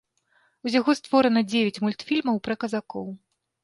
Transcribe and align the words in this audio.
Усяго 0.67 0.95
створана 1.01 1.45
дзевяць 1.53 1.81
мультфільмаў 1.87 2.45
пра 2.49 2.61
казакоў. 2.67 3.07